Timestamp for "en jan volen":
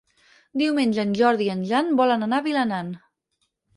1.55-2.29